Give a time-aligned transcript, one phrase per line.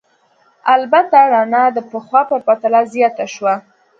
[0.75, 3.53] البته رڼا د پخوا په پرتله زیاته شوه.